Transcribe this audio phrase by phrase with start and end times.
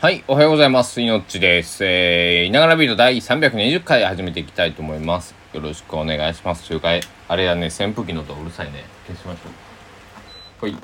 [0.00, 1.00] はい、おはようございます。
[1.00, 1.84] いのっちです。
[1.84, 5.34] えー、いながらビート第320回始めていきたいと思います。
[5.52, 6.68] よろしくお願いします。
[6.68, 6.90] というか、
[7.26, 8.84] あれやね、扇風機の音うるさいね。
[9.08, 9.48] 消しましょ
[10.62, 10.70] う。
[10.70, 10.76] はい。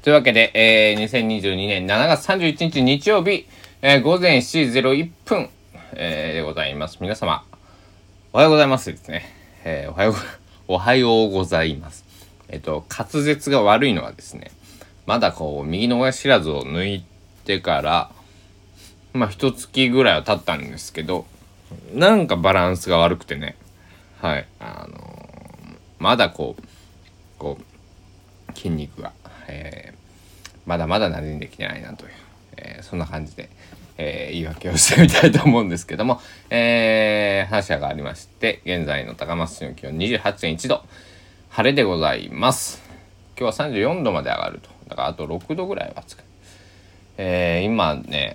[0.00, 3.46] というわけで、えー、2022年7月31日日曜日、
[3.82, 5.50] えー、午前7時01分、
[5.92, 6.96] えー、でございます。
[7.02, 7.44] 皆様、
[8.32, 9.26] おはようございますですね。
[9.62, 10.14] えー、おはよう、
[10.72, 12.06] おはようございます。
[12.48, 14.52] えっ、と、滑舌が悪いのはですね、
[15.04, 17.09] まだこう、右の親知らずを抜いて
[17.58, 18.10] から、
[19.12, 21.26] まあ、一月ぐらいは経ったんですけど、
[21.92, 23.56] なんかバランスが悪くてね、
[24.20, 25.10] はい、あのー
[25.98, 26.62] まだこう、
[27.38, 29.12] こう、筋肉が、
[29.48, 30.00] えー
[30.66, 32.12] まだまだ馴染んできてないなという、
[32.56, 33.50] えーそんな感じで、
[33.98, 40.84] えー言い訳をしてみたいと思うんですけども、えー、話がありまして、現在の高松市の気温28.1度、
[41.50, 42.82] 晴れでございます。
[43.38, 44.68] 今日は34度まで上がると。
[44.88, 46.29] だからあと6度ぐらいはつく。
[47.22, 48.34] えー、今ね、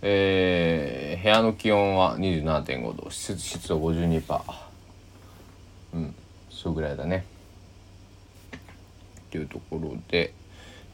[0.00, 4.40] えー部屋の気温は27.5度湿湿度52%
[5.92, 6.14] うん
[6.48, 7.26] それぐらいだね。
[8.54, 8.58] っ
[9.30, 10.32] ていうところで、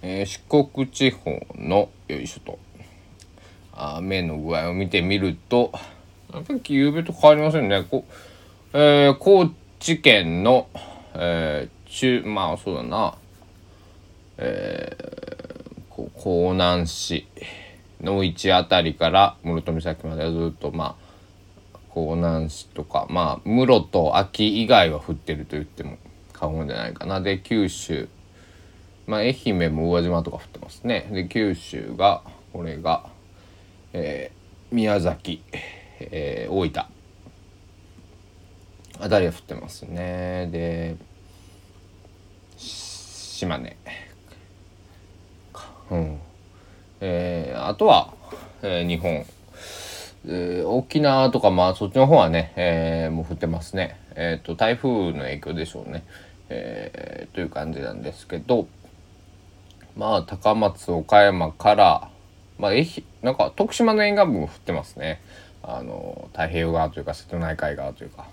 [0.03, 0.41] えー四
[0.73, 2.59] 国地方のよいしょと。
[3.73, 5.71] 雨の具合を見てみると
[6.33, 7.85] やっぱり夕べと変わりませんね。
[7.89, 8.05] こ
[8.73, 9.49] えー高
[9.79, 10.67] 知県の、
[11.15, 13.17] えー中まあそうだな。
[14.37, 15.44] こう
[15.97, 17.27] 江南市
[18.01, 20.97] の位置あたりから室戸岬までずっとま
[21.75, 25.99] あ江南市とかまあ室と秋以外は降ってると言っても
[26.33, 27.21] 過言じゃないかな。
[27.21, 28.09] で九州
[29.07, 31.09] まあ愛媛も宇和島とか降ってますね。
[31.13, 33.07] で九州がこれが、
[33.93, 35.41] えー宮崎、
[36.01, 36.85] えー大分
[39.01, 40.49] あたりは降ってますね。
[40.51, 40.97] で
[42.57, 43.77] 島根
[45.91, 46.19] うん。
[47.01, 48.13] えーあとは、
[48.63, 49.25] えー日本、
[50.27, 53.99] えー沖縄とかまあそっちの方はね、えーもう降ってますね。
[54.17, 56.05] えっ、と台風の影響でしょうね、
[56.49, 58.69] えーという感じなんですけど
[59.97, 62.11] まあ高松岡山から
[62.59, 62.87] まあ愛媛
[63.23, 65.21] なんか徳島の沿岸部も降ってますね。
[65.63, 68.27] あの太平洋側というか瀬戸内海側というか。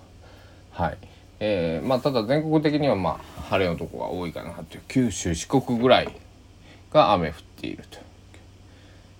[0.71, 0.97] はい。
[1.39, 4.81] えーまあただ全国的にはまあ晴れのとこが多いかなという。
[4.87, 6.09] 九州四国ぐらい
[6.91, 7.99] が雨降っていると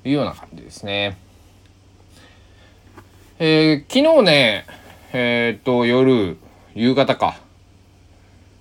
[0.08, 1.18] いうような感じですね。
[3.40, 4.66] えー昨日ね
[5.14, 6.38] えーっと夜
[6.76, 7.40] 夕方か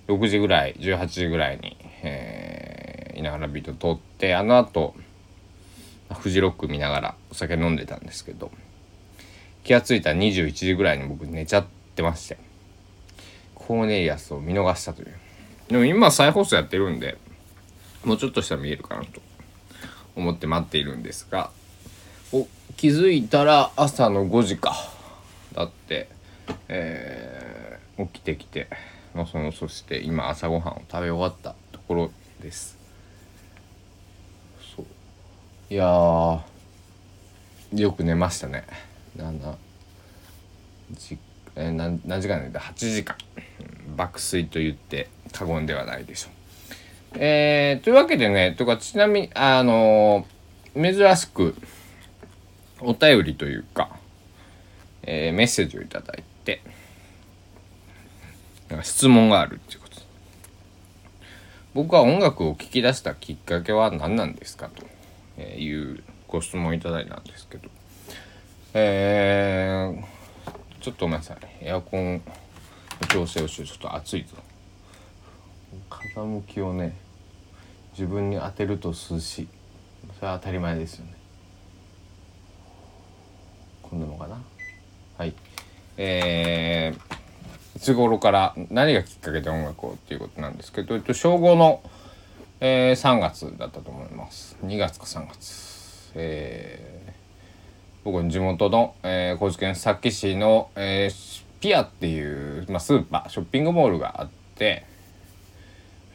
[0.07, 4.95] 6時ぐらい18時ぐらいに、えー、いながらビート撮ってあの後
[6.13, 8.51] フジロック見ながらお酒飲んでたんですけど
[9.63, 12.37] 気が付いた21時ぐらいに僕寝ちゃってまして
[13.55, 15.13] コーネリアスを見逃したという
[15.69, 17.17] でも今再放送やってるんで
[18.03, 19.21] もうちょっとしたら見えるかなと
[20.15, 21.51] 思って待っているんですが
[22.33, 22.47] お
[22.77, 24.73] 気づいたら朝の5時か。
[25.53, 26.07] だって、
[26.69, 28.67] えー起きてきて
[29.13, 32.77] のそのそして今朝ごはんを食べ終わったところです。
[34.75, 34.85] そう。
[35.69, 36.39] いやー
[37.75, 38.63] よく寝ましたね。
[39.17, 39.55] 7
[40.93, 41.19] 時
[41.55, 43.15] えー何何時間寝た8時間。
[43.95, 46.31] 爆睡と言って過言ではないでしょう。
[47.15, 51.55] えーというわけでねとかちなみにあのー珍しく
[52.79, 53.89] お便りというか、
[55.03, 56.61] えーメッセージをいただいて
[58.69, 59.97] なんか質問があるっていうこと。
[61.73, 64.69] 僕は音楽を聴き出したきっかけは何なんですか
[65.37, 67.69] というご質問いただいたんですけど。
[68.73, 70.21] えー
[70.81, 71.37] ちょっとごめんなさい。
[71.61, 72.21] エアコンの
[73.07, 74.35] 調整をしてちょっと暑いぞ。
[75.91, 76.95] 風向きをね
[77.91, 79.47] 自分に当てると涼しい
[80.17, 81.13] それは当たり前ですよね。
[83.83, 84.41] こんなのかな。
[85.17, 85.33] はい。
[85.97, 91.81] えー、いつ頃から何がきっかけで音楽をっていうことなんですけど、えっと、小5の、
[92.61, 94.57] えー3月だったと思います。
[94.63, 96.11] 2月か3月。
[96.15, 97.11] えー
[98.03, 104.83] 僕の地元の、えー高知県佐木市の、えーピアっていう、まあ、スーパーショッピングモールがあって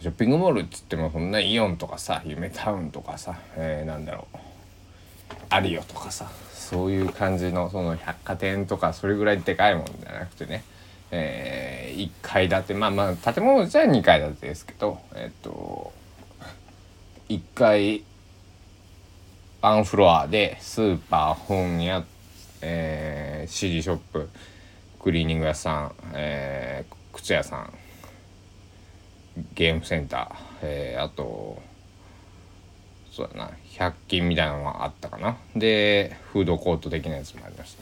[0.01, 4.37] ショッピングモールっつってもそんなイオンとかさ夢タウンとかさ、えーなんだろう。
[5.51, 10.65] アリオとかさそういう感じのその百貨店とかそれぐらいでかいもんじゃなくてね、
[11.11, 12.75] え1階建て。
[12.75, 15.93] まあまあ建物自体は2階建てですけどえっと
[17.29, 18.03] 1階
[19.63, 22.05] ワンフロアでスーパー本屋、
[22.61, 24.29] えー CD ショップ
[25.03, 27.73] クリーニング屋さん、えー靴屋さん
[29.56, 31.61] ゲームセンター、えーあと
[33.11, 35.38] そうだな100均みたいなのがあったかな。
[35.56, 37.75] でフードコート的なやつもありまし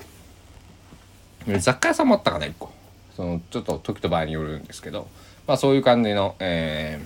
[1.46, 1.58] た。
[1.58, 2.70] 雑貨屋さんもあったかな1個。
[3.16, 5.08] そのちょっと時と場合によるんですけど。
[5.48, 7.00] まあそういう感じの、え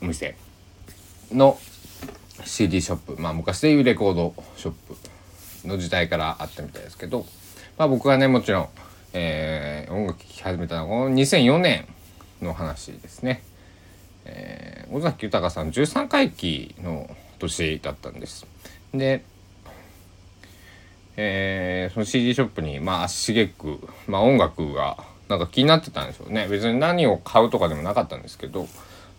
[0.00, 0.36] ー、お店。
[1.30, 1.58] の
[2.44, 3.20] CD ショップ。
[3.20, 7.26] まあ昔でいうレコードショップの時代からあったみたいですけど。
[7.76, 8.68] まあ僕がねもちろん、
[9.12, 11.86] えー、音楽聴き始めたのはこの2004年
[12.42, 13.42] の話ですね。
[14.24, 18.46] えー、尾崎豊さん13回忌の年だったんです。
[18.92, 19.24] で、
[21.16, 24.98] えー、その CD ショップにまあ足しげく、まあ、音楽が
[25.28, 28.68] なんか気になってたんでしょうね別に何を買うとかでもなかったんですけど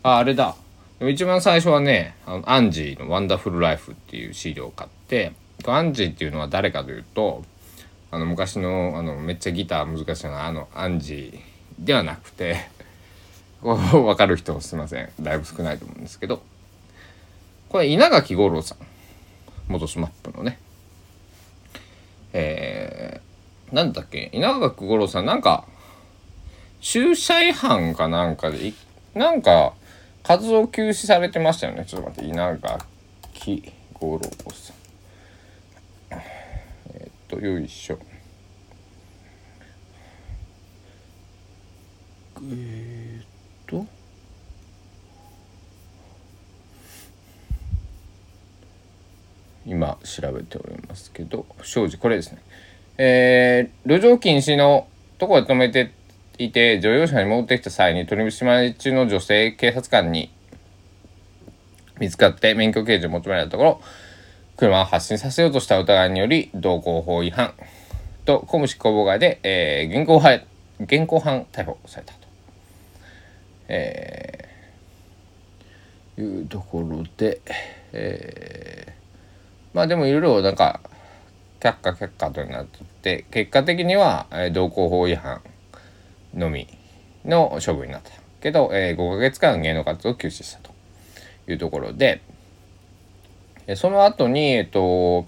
[0.04, 0.56] ああれだ
[1.02, 5.34] 一番最初はねあのアンジーの「ワンダフルライフ」っていう CD を買って
[5.66, 7.44] アンジーっていうのは誰かというと
[8.10, 12.70] あの昔のあのめっちゃギター難しいなあのアンジーではなくて
[13.62, 15.10] 分かる人すいません。
[15.20, 16.42] だいぶ少ないと思うんですけど。
[17.70, 18.78] これ稲垣吾郎さん。
[19.68, 20.60] 元スマップのね。
[22.34, 24.30] えー、なんだっけ？
[24.34, 25.66] 稲垣吾郎さんなんか
[26.80, 28.74] 駐車違反かなんかで
[29.16, 29.74] なんか
[30.24, 31.86] 活動休止されてましたよね。
[31.86, 32.30] ちょっと待って。
[32.30, 34.24] 稲垣吾郎
[34.54, 34.76] さん。
[36.12, 38.00] えー、っとよいしょ。
[42.38, 43.26] えー、っ
[43.66, 43.86] と
[49.66, 52.42] 今調べておりますけど不祥事これですね。
[52.98, 54.88] えー、路上禁止の
[55.20, 55.92] とこで止めて
[56.40, 60.32] いて乗用車に戻ってきた際に取り締まり中の女性警察官に
[62.00, 63.82] 見つかって免許刑事を求められたところ
[64.56, 67.54] 車を発進させようとした疑いにより道交法違反
[68.26, 70.42] と公務執行妨害で、えー、現行犯
[70.80, 72.20] 現行犯逮捕されたと、
[73.68, 77.42] えー、いうところで、
[77.94, 78.97] え
[79.78, 80.82] まあでもいろいろなんか
[81.60, 85.44] 却下却下となって結果的には、えー、道交法違反
[86.34, 86.68] のみ
[87.24, 88.10] の処分になった
[88.42, 90.72] けど、えー、5ヶ月間芸能活動を休止したと
[91.48, 92.24] いうところで、
[93.68, 95.28] えー、その後にえっ、ー、と、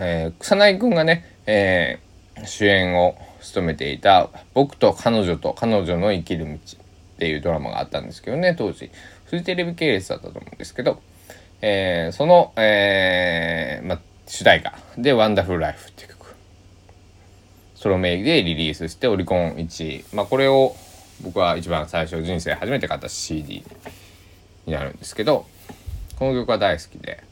[0.00, 6.58] えー、草薙君がね、えー、主演を務めていた「僕と彼女と彼女の生きる道」っ
[7.18, 8.90] ていうドラマがあったんですけどね当時。
[9.26, 11.02] フジテレビ系列だったと思うんですけど
[11.68, 16.36] えー、その、えーま、主題歌で「ワンダフルライフっていう曲。
[17.74, 20.76] ソロ名義でリリースしてオリコン1位、まあ、これを
[21.22, 23.64] 僕は一番最初人生初めて買った CD
[24.64, 25.44] になるんですけど
[26.14, 27.24] この曲は大好きで、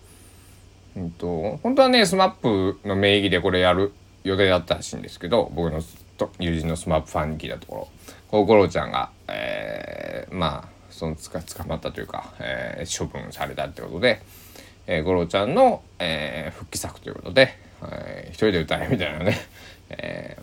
[0.97, 3.93] うんと、本当はね SMAP の名義でこれやる
[4.25, 5.81] 予定だったらしいんですけど僕の
[6.41, 7.89] 友人の SMAP ファンに聞いたところ
[8.33, 14.23] こうゴロちゃんが、えー、まあそのつか捕まったというか、えー、処分されたってことで、
[14.87, 19.37] えー、五郎ちゃんの、えー、復帰作ということで、えー、一人で歌えみたいなね、
[19.91, 20.39] え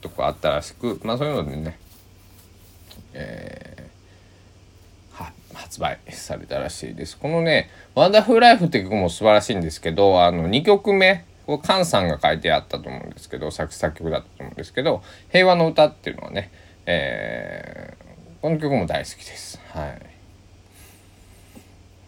[0.00, 1.78] ー、とこあったらしくまあそういうのでね、
[3.14, 7.16] えー、発売されたらしいです。
[7.16, 16.50] このね「ワンダフルライフ」って曲も素晴らしいんですけどあの2曲目これ菅さんが書いてあったと思うんですけど作詞作曲だったと思うんですけど「平和の歌」っていうのはね、
[16.86, 18.01] えー、
[18.42, 19.60] この曲も大好きです。
[19.68, 20.02] はい。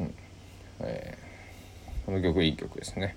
[0.01, 0.15] うん
[0.81, 3.15] えー、この曲いい曲ですね。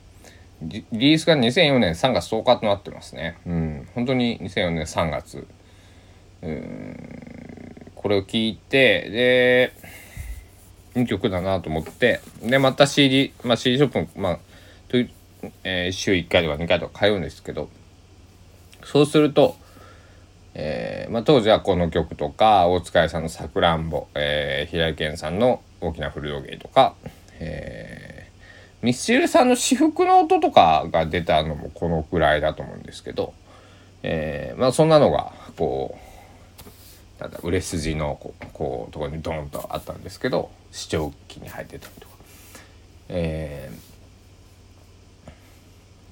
[0.62, 3.40] リリースが2004年3月10日となってますね。
[3.48, 3.88] うん。
[3.96, 5.48] 本当に2004年3月。
[6.44, 9.74] うんこれを聞いて、で、
[10.96, 14.40] いい曲だなと思って、で、また CD、まあ CD ショップ、まあ、
[14.88, 14.98] と
[15.64, 17.68] えー、週1回とか2回とか通うんですけど、
[18.84, 19.58] そうすると、
[20.60, 26.96] えーまあ、当時はこの曲とか大塚愛さんの「さくらんぼ」えー、平井堅さんの「大きな古道芸」とか、
[27.40, 33.36] えー、ミスチルさんの私服の音とかが出たのもこのくらいだと思うんですけど、
[34.02, 35.96] えー、まあそんなのがこ
[37.20, 42.18] うなんだ売れ筋のこうこうところにドーンとあったんですけど視聴器に入ってたりとか。
[43.10, 43.72] え、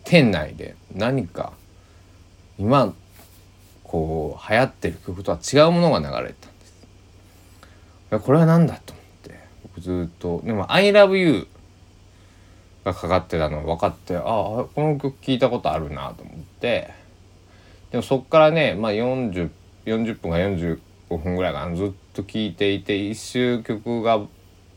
[0.06, 1.52] 店内で何か
[2.58, 2.94] 今
[3.88, 8.26] こう流行ってる曲とは違うものが流れてたんです。
[8.26, 10.42] これは何だと思って僕ずっと。
[10.44, 11.48] でも「ILOVEYOU」
[12.84, 16.92] がかかってたの分かってああこの曲聴いたことあるなと思って。
[17.92, 19.50] でもそっからね、まあ40、
[19.86, 20.80] 40, 分か45
[21.18, 24.20] 分ぐらいかなずっと聴いていて一周曲が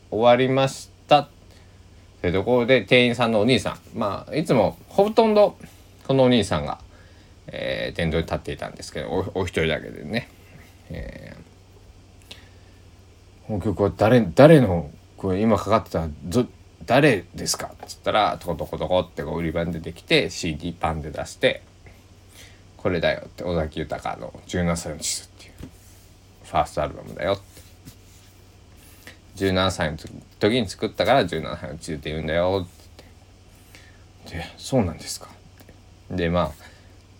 [0.09, 1.19] 終わりました。
[1.19, 1.29] っ
[2.21, 3.79] てところで店員さんのお兄さん。
[3.93, 5.57] まあいつもほとんど
[6.07, 6.79] このお兄さんが
[7.51, 10.29] えー、殿堂に立っていたんですけどおお一人だけでね、
[10.89, 12.35] えー、
[13.47, 16.45] この曲は誰誰のこれ今かかってたど
[16.85, 21.61] 誰ですか?」っつったらトコトコトコってこう売り場に出てきて CD パンで出して
[22.77, 25.53] 「これだよ」って尾崎豊の「17歳の地図」っていう
[26.43, 27.59] ファーストアルバムだよって。
[29.39, 29.97] 17歳の
[30.39, 33.03] 時に作ったから17歳の地図って言うんだよって。
[34.27, 35.27] ってでそうなんですか？
[35.27, 36.68] ってでまあ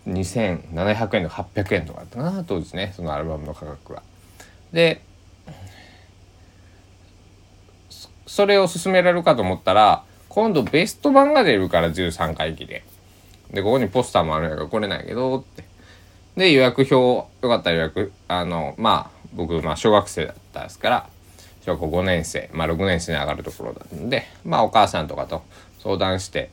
[0.08, 4.04] 2700円とか800円とかだったな当時ねそのアルバムの価格は。
[4.72, 5.02] で
[8.26, 12.84] それを勧められるかと思ったら今度ベスト版が出るから13回忌で。
[13.52, 15.64] でここにポスターもあるんやから来れないけどって
[16.36, 21.10] で予約表よかったら予約あのまあ僕まあ小学生だったですから
[21.66, 25.42] 小学校5年生まあ6年生に上がるところだったんでまあお母さんとかと
[25.80, 26.52] 相談して、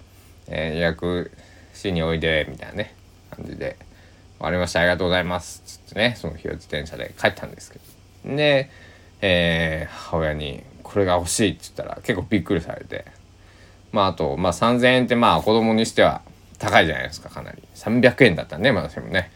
[0.48, 1.30] えー、予約
[1.74, 2.94] しにおいでみたいなね
[3.30, 3.76] 感じで
[4.38, 8.36] 「終わりましたありがとうございます」つってねその日は自転車で帰ったんですけど。
[8.36, 8.70] で、
[9.20, 13.04] えー、母親に「これが欲しい」って言ったら結構びっくりされて。
[13.92, 16.20] まああと、まあ、3,000円ってまあ子供にしては
[16.58, 17.62] 高いじゃないですかかなり。
[17.74, 19.30] 300円だったね私もね、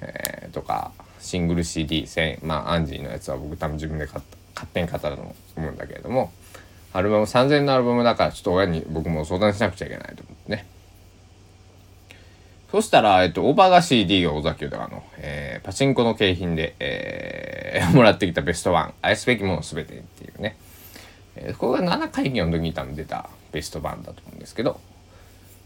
[0.00, 2.38] えー、とかシングル CD1000 円。
[2.42, 5.16] まあアンジーのやつは僕多分自分で買った勝手に買ったと
[5.56, 6.30] 思うんだけれども。
[6.94, 10.33] アルバム3000円のアルバムだからちょっと親に僕も相談しなくちゃいけないと思
[12.74, 20.56] そしたら、えっと、オーバーが CD を尾崎豊の、えー、パチンコの景品で、えー、 もらってきたベストワン愛すべきものすべてっていうね、
[21.36, 24.80] えー、これが7回忌の時に多分出たベスト版だと思うんですけど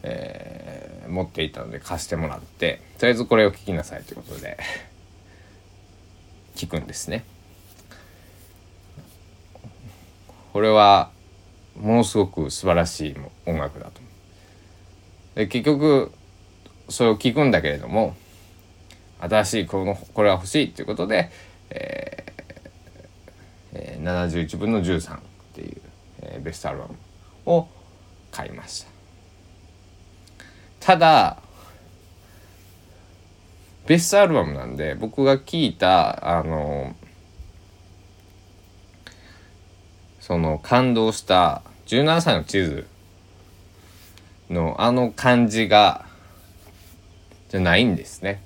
[0.02, 4.58] えー、持っていたので貸してもらってとりあえずこれを聞きなさいということで
[6.56, 7.24] 聞くんですね。
[10.52, 11.10] これは
[11.74, 13.92] ものすごく素晴らしい音楽だと。
[15.36, 16.12] で結局
[16.88, 18.14] それを聞くんだけれども
[19.20, 21.30] 新しいこのこれは欲しいっていうことで、
[21.70, 22.32] えー
[23.72, 25.20] えー、71分の13っ
[25.54, 25.80] ていう、
[26.22, 26.94] えー、ベストアルバム
[27.46, 27.68] を
[28.30, 28.88] 買いました。
[30.80, 31.42] ただ
[33.86, 36.94] ベストアルバムなんで僕が聞いたあの
[40.20, 42.86] その感動した17歳の地図
[44.50, 46.07] のあの感じが
[47.48, 48.42] じゃないんですね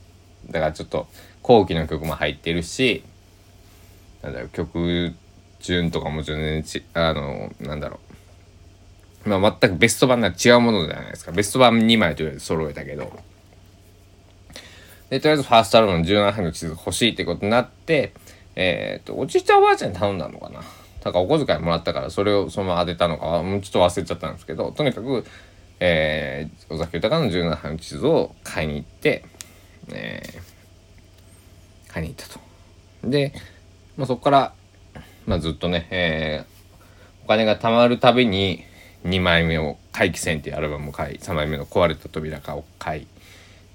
[0.50, 1.06] だからちょっと
[1.42, 3.04] 後期の曲も入ってるし
[4.22, 5.14] なんだろう曲
[5.60, 8.12] 順とかも全然ちあのなんだろう
[9.24, 11.32] まあ、全くベスト版なら違うものじゃないですか。
[11.32, 13.12] ベスト版2枚とりあえず揃えたけど。
[15.10, 18.14] で、とりあえずファーストアルバムの17杯の地図欲しいってことになって、
[18.56, 20.60] えっ、ー、と、おじいちゃんおばあちゃんに頼んだのかな。
[21.02, 25.24] だからお小遣いもらったからそれをそのまま当てたのか、もうちょっと忘れちゃったんですけど、とにかく、
[25.84, 29.24] えー、尾崎豊の17杯の地図を買いに行って、
[29.90, 32.40] えー、買いに行ったと。
[33.02, 33.32] で、
[33.96, 34.54] まあ、そこから、
[35.26, 38.62] まあ、ずっとね、えー、お金が貯まるたびに、
[39.04, 43.06] 2枚目を「怪奇戦」っていうアルバムを買い3枚目の「壊れた扉か」を買い、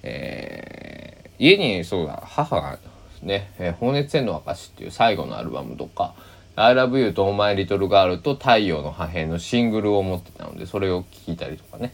[0.04, 2.80] えー、家にそうだ母が
[3.22, 6.14] ね「えー、放熱線の証」っていう最後のアルバムとか
[6.60, 11.94] 「I love you と Oh my little girl」と「太陽の破片」のシングルを持ってたのでそれを聴いたりとかね、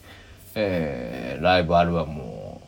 [0.54, 2.62] えー、ライブアルバムを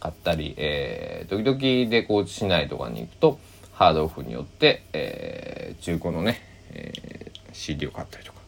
[0.00, 3.38] 買ったり、えー、時々で高知市内とかに行くと
[3.72, 6.42] ハードオフによって、えー、中古のね、
[6.72, 8.40] えー、CD を買ったりとか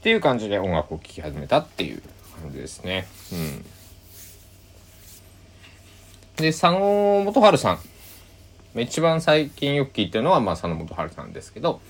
[0.00, 2.02] っていう感じで音楽を聴き始めたっていう
[2.40, 3.06] 感じですね。
[3.32, 3.64] うん。
[6.36, 7.89] で、佐野元春さん。
[8.76, 11.80] 一番最近よく聞いてるのは、まあ、佐野元春さんですけど、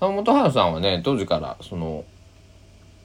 [0.00, 2.04] 佐野元春さんはね、当時から、その、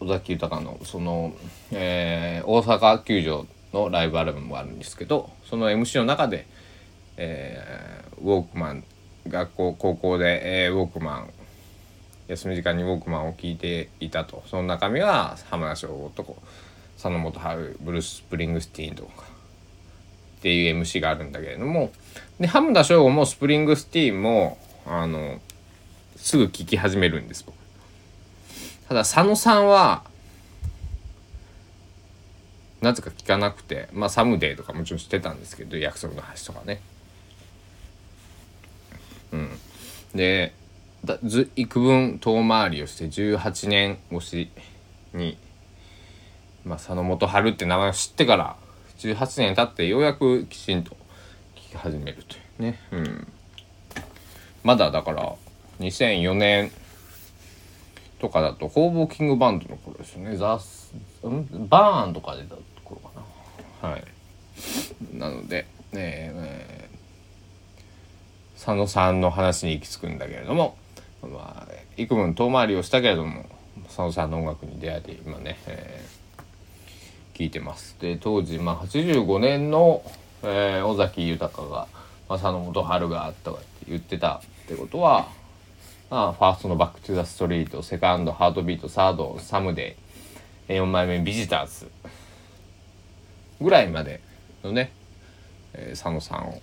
[0.02, 1.34] 尾崎豊の、その、
[1.72, 6.46] えー、大阪球場のライブアルバムがあるんですけど、その MC の中で、
[7.18, 8.84] えー、ウォークマン、
[9.28, 11.30] 学校、高校で、えー、ウォークマン
[12.28, 14.44] 休み時間にウォークマンを聴いていたと。
[14.48, 16.38] その中身は浜田省吾と
[16.96, 19.26] 佐野元春ブルース・スプリングスティーンとか
[20.40, 21.92] っていう MC があるんだけれども
[22.40, 25.40] で浜田省吾もスプリングスティーンもあの
[26.16, 27.56] すぐ聴き始めるんです僕。
[28.88, 30.04] ただ佐野さんは
[32.82, 36.82] なぜか聞かなくてまあサムデーとかもちろん知ってたんですけど約束の橋とかね。
[39.34, 39.50] うん。
[40.16, 40.54] で
[41.04, 44.50] だず幾分遠回りをして18年越し
[45.14, 45.38] に、
[46.66, 48.56] まあ、佐野元春って名前を知ってから
[49.00, 50.96] 18年経ってようやくきちんと
[51.56, 53.28] 聞き始めるというね、うん、
[54.64, 55.36] まだだから
[55.80, 56.72] 2004年
[58.20, 60.36] とかだと工房キングバンドの頃ですよね。
[60.36, 60.94] ザス、
[61.26, 63.22] ん、バーンとか出たところか
[63.82, 63.90] な。
[63.90, 64.04] はい。
[65.14, 70.78] なので、ねえー、佐野さんの話に行き着くんだけれども
[71.22, 73.46] まあ幾分遠回りをしたけれども
[73.88, 76.19] 佐野さんの音楽に出会えて今ね、えー、
[77.40, 77.96] 聞いてます。
[78.02, 80.04] で当時、まあ、85年の、
[80.44, 81.88] えー、尾崎豊が
[82.28, 85.30] 佐野元春があったかって言ってたってことは、
[86.10, 89.96] まあ、ファーストの「バック・トゥ・ザ・ストリート」セカンド「ハートビート」サード「サムデ
[90.68, 91.90] イ」4枚目「ビジターズ」
[93.62, 94.20] ぐらいまで
[94.62, 94.92] のね、
[95.74, 96.62] えー、佐野さんを、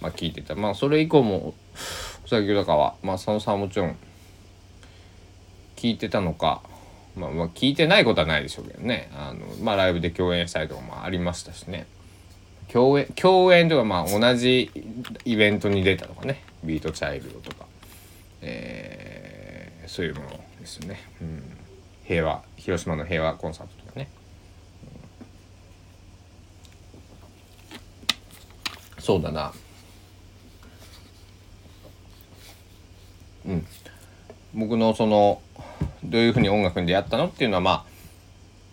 [0.00, 0.54] まあ、聞いてた。
[0.54, 1.52] まあそれ以降も
[2.26, 3.96] 尾崎豊は、まあ、佐野さんはもちろん
[5.74, 6.62] 聞いてたのか、
[7.16, 9.10] まあ、まあ聞いてないことはないでしょうけどね。
[9.14, 11.86] あの、まあ、ライブで共演したりとかもありましたしね。
[12.72, 14.70] 共演共演とかまあ同じ
[15.24, 16.42] イベントに出たとかね。
[16.62, 17.64] ビートチャイルドとか、
[18.42, 20.28] えー、そういうもの
[20.60, 21.42] ですよね、うん、
[22.04, 24.10] 平和広島の平和コンサートとかね、
[28.96, 29.52] うん、そうだな。
[33.46, 33.66] うん。
[34.52, 35.40] 僕のその
[36.04, 37.84] どういうふうに音楽に出会ったのっていうのはまあ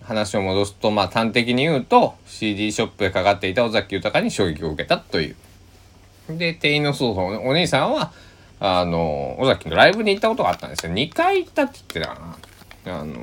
[0.06, 5.36] 話を戻すとまあ端的に言うと CD ショップでかかっていた尾崎豊に衝撃を受けたという。
[6.30, 8.12] で店員のそうお兄さんは
[8.60, 10.94] あの尾崎のライブに行ったことがあったんですよ。
[10.94, 12.38] 2回行ったって言ってたか
[12.86, 13.00] な。
[13.00, 13.16] あの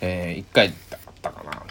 [0.00, 1.62] えー、1回だったかな。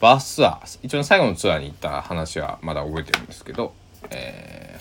[0.00, 3.74] バスツアー一応最後のツアーに行った話はまだ覚えてるんですけど、
[4.10, 4.80] え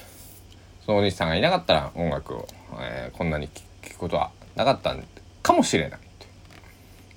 [0.81, 2.47] ー、そのお兄さんがいなかったら音楽を、
[2.79, 3.63] えー、こんなに聴
[3.93, 5.03] くことはなかったん
[5.47, 5.99] かもしれない。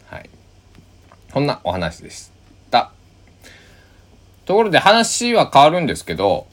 [0.07, 0.31] はい。
[1.33, 2.31] そんなお話でし
[2.71, 2.93] た。
[4.45, 6.47] ところで話は変わるんですけど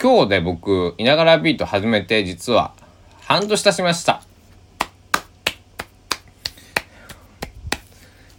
[0.00, 2.74] 今日で僕いながらビート始めて実は
[3.22, 4.22] 半年経ちました。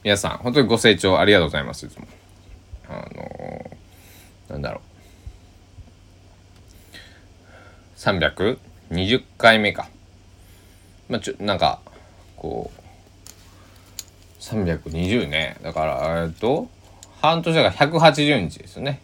[0.03, 2.05] 皆さん本当にご清聴ありがとうございますいつも。
[2.87, 4.81] あのー、なんだろ
[7.97, 7.97] う。
[7.97, 9.89] 320回目か。
[11.09, 11.79] まあ、ちょなんか
[12.35, 12.81] こう
[14.41, 15.57] 320ね。
[15.63, 16.67] だからえっと
[17.21, 19.01] 半年だから180日ですよね。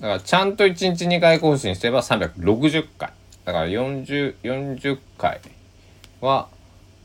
[0.00, 3.12] だからちゃんと1日2回更新すれば360回。
[3.44, 5.40] だから4040 40回
[6.20, 6.48] は、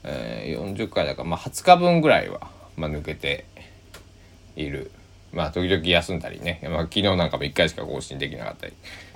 [0.03, 3.45] えー、40回だからまあ20日分ぐらいは、まあ、抜けて
[4.55, 4.91] いる。
[5.31, 8.73] まあ時々休んだりね、まあ、昨日なんかも1回しか更新できなかったり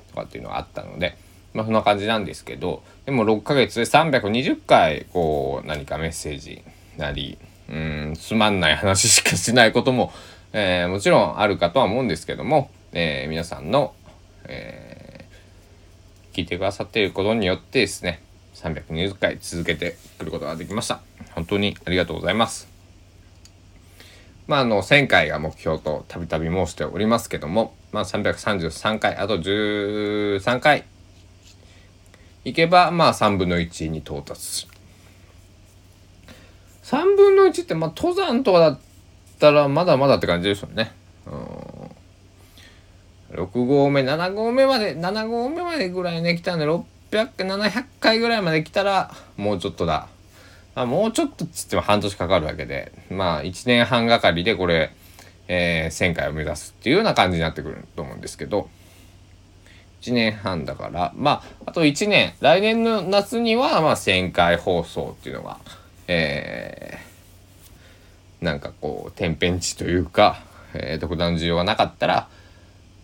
[0.09, 1.15] とかっていうのがあったので。
[1.53, 6.63] まあそんな感じなんですけどでも6ヶ月で320回こう何かメッセージ
[6.97, 7.38] なり
[7.69, 10.12] うんつまんない話しかしないことも、
[10.53, 13.93] えー、もちろんあるかとは思うんですけども、えー、皆さんの、
[14.45, 18.21] えー、聞いてくださっていることによってですね
[18.55, 21.01] 320回続けてくることができました。
[21.36, 22.67] 本当にありがとうございます。
[24.47, 30.86] まああの1000回が目標とたびたび申しておりますけどもまあ333回あと13回
[32.47, 34.71] いけばまあ3分の1に到達する
[36.83, 38.79] 3分の1ってまあ登山とかだっ
[39.38, 40.93] たらまだまだって感じですよね。
[41.25, 41.31] う
[43.36, 50.07] ん、6合目7合目まで7合目までぐらいね来たんで600700回ぐらいまで来たらもうちょっとだ。
[50.73, 54.93] あ、もうちょっとっつっても半年かかるわけでまあ1年半がかりでこれ、
[55.49, 58.69] えー、1000回を目指すっていうような感じになってくると思うんですけど
[60.01, 61.13] 1年半だから。
[61.15, 62.33] まああと1年。
[62.39, 65.57] 来年の夏にはまあ1000回放送っていうのが
[66.07, 70.41] えー、なんかこう天変地というか、
[70.73, 72.29] えー、特段需要がなかったら、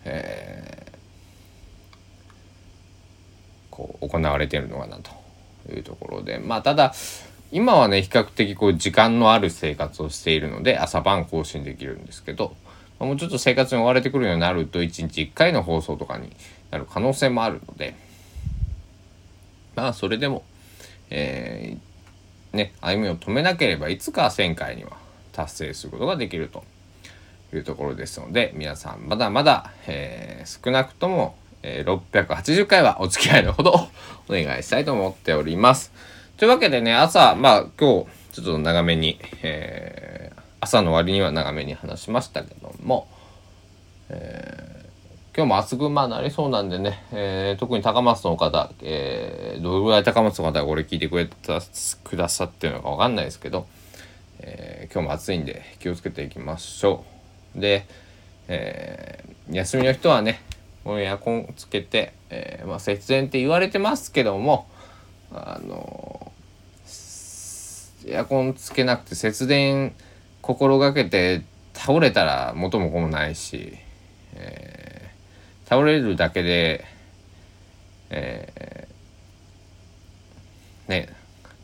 [0.04, 0.96] えー、
[3.70, 5.10] こう行われてるのかなと
[5.72, 6.38] いうところで。
[6.38, 6.94] まあただ
[7.52, 12.56] 今はね比較的こう時間のある生活をしているので朝晩更新できるんですけど
[12.98, 16.34] もうちょっと生活に追われてくるようになると1日1回の放送とかに
[16.74, 17.94] なる可能性もあるので
[19.76, 20.42] まあそれでも、
[21.08, 24.96] えー、ね、歩みを止めなければいつか1000回には
[25.30, 26.64] 達成することができると
[27.52, 33.72] いうところですので皆さんまだまだ、え、少なくとも、え、680回はお付き合いのほど
[34.28, 35.92] お願いしたいと思っております。
[36.38, 43.06] というわけでね朝まあ今日ちょっと長めに、えー、朝の割には長めに話しましたけども、
[44.08, 44.73] えー
[45.36, 51.60] 今日も厚まなりそうなんでね、えー、特に高松の方、えー、どれぐらい高松の方がこれ聞いてくれた
[52.04, 53.66] くださってるのかわかんないですけど、
[54.38, 57.04] えー、今日も暑いんで気をつけていきましょ
[57.56, 57.60] う。
[57.60, 57.84] で、
[58.46, 60.40] えー、休みの人はね、
[60.84, 64.68] もうエアコンつけて、えー、まあ、節電って言われてますけども、
[65.32, 66.30] あの
[68.06, 69.96] エアコンつけなくて節電
[70.42, 71.42] 心がけて
[71.72, 73.78] 倒れたら元も子もないし、
[74.36, 74.83] えー
[75.66, 76.84] 倒れるだけで、
[78.10, 78.88] え
[80.88, 81.08] ね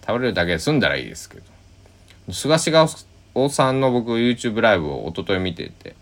[0.06, 2.86] 食べれるだけで済んだらいいですけど菅氏が
[3.34, 5.94] 大さんの僕 YouTube ライブを一昨日見てて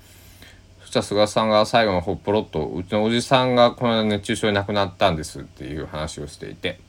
[0.81, 6.81] そしたら菅さんが最後のほっぽろっとうちのおじさんがこの間熱中症で亡くなったんですっていう話をしていて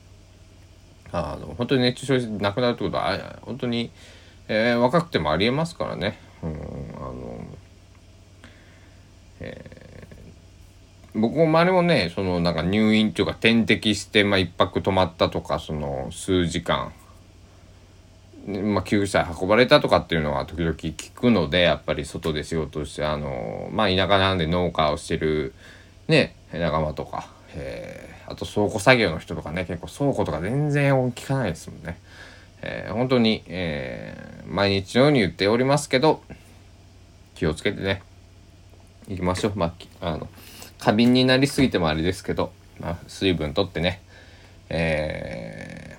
[1.12, 3.91] あの本当に熱中症で亡くなるってことは本当に、
[4.48, 6.19] えー、若くてもありえますからね。
[6.43, 7.43] うんあの
[9.41, 9.79] えー、
[11.15, 16.91] 僕も周りもねそのなんか入院っていうか点滴して、まあ、1泊泊まったとかその数時間
[18.48, 25.54] まあ、救急車運ばれたとかっていうのは時々聞くのでやっぱり外で仕事してあのまあ田舎なんで農家をしてる
[26.08, 32.00] ね仲間とか、えー、あと倉庫作業の人とかね結構倉庫とか全然聞かないですもんね。
[32.62, 36.22] えー、本当に、えー、毎日のように言っておりますけど
[37.36, 38.02] 気をつけてね
[39.08, 39.54] 行きましょう。
[39.56, 40.28] まあ、あの
[40.80, 44.02] 過敏になりすぎてもあれですけど、まあ、水分とってね、
[44.70, 45.98] え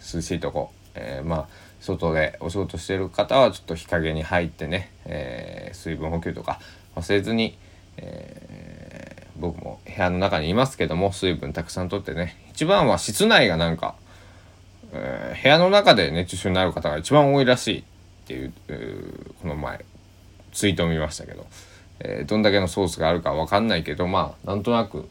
[0.00, 1.48] ー、涼しいとこ、えー、まあ
[1.80, 6.60] 外でお仕事してる方はちょっと日陰に入ってね、えー、水分補給とか
[6.94, 7.56] 忘れずに、
[7.96, 13.94] えー、僕も部屋の中にいますけども水分たくさんとってね一番は室内がなんか、
[14.92, 17.82] えー、部屋の中で熱中症になる方が一番多いらしいっ
[18.26, 18.52] ていう、
[19.42, 19.84] この前
[20.52, 21.46] ツイートを見ましたけど、
[22.00, 25.08] えどんだけのソースがあるか分かんないけどまあなんとなく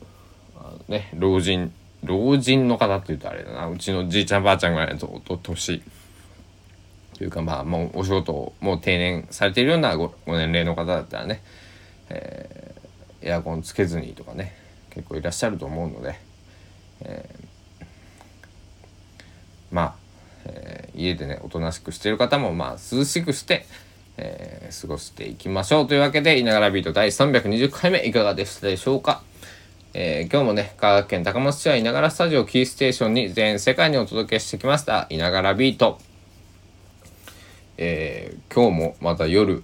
[0.88, 1.72] ね老人
[2.04, 3.68] 老人の方っていうとあれだな。
[3.68, 5.82] うちのじいちゃんばあちゃんぐらいのと年
[7.18, 11.44] というかまあもうお仕事をもう定年されているようなごご年齢の方だったらね、
[12.10, 14.56] えー、エアコンつけずにとかね
[14.90, 16.18] 結構いらっしゃると思うので、
[17.02, 17.86] えー、
[19.72, 19.96] まあ、
[20.46, 23.66] えー、家でねおとなしくしている方もまあ涼しくして、
[24.22, 29.22] えー、過ごしていきましょうというわけで「いながらビート」第320回目いかがでしたでしょうか？
[29.94, 35.98] えー、今日もね、香川県高松市はいながらスタジオキーステーションに全世界にお届けしてきました、いながらビート。
[37.78, 39.64] えー、今日もまた夜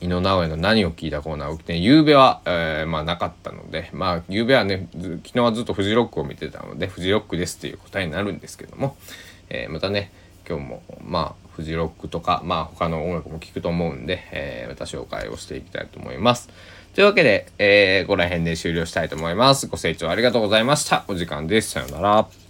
[0.00, 8.96] 井野直哉の何を聞いたコーナーを起きて、ゆうべは、えー、まあなかったので、まあゆうべはね、昨日はずっとフジロックを見てたので、フジロックですっていう答えになるんですけども、
[9.48, 10.10] えー、またね、
[10.48, 16.48] 今日もまあフジロックとか、まあ他の音楽も聴くと思うんで、えー、また紹介をしていきたいと思います。
[16.94, 19.66] というわけで、えー、ここら辺で終了したいと思います。
[19.66, 21.04] ご清聴ありがとうございました。
[21.08, 21.70] お時間です。
[21.70, 22.41] さようなら。